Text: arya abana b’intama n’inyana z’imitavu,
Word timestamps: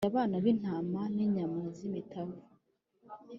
arya 0.05 0.09
abana 0.13 0.35
b’intama 0.43 1.01
n’inyana 1.15 1.59
z’imitavu, 1.77 2.39